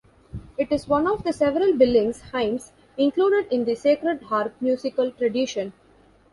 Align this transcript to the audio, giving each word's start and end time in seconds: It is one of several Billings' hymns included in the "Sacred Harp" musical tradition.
It 0.57 0.71
is 0.71 0.87
one 0.87 1.05
of 1.05 1.21
several 1.35 1.77
Billings' 1.77 2.23
hymns 2.31 2.71
included 2.97 3.45
in 3.53 3.65
the 3.65 3.75
"Sacred 3.75 4.23
Harp" 4.23 4.55
musical 4.59 5.11
tradition. 5.11 5.73